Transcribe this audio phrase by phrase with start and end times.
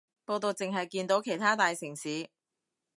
[0.25, 2.27] 報導淨係見到其他大城市